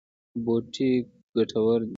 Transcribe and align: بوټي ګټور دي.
بوټي 0.43 0.91
ګټور 1.35 1.79
دي. 1.87 1.89